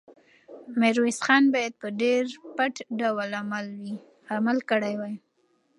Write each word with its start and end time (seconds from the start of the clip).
میرویس 0.79 1.19
خان 1.25 1.43
باید 1.53 1.73
په 1.81 1.87
ډېر 2.01 2.23
پټ 2.57 2.75
ډول 2.99 3.29
عمل 4.33 4.57
کړی 4.69 4.93
وی. 4.99 5.15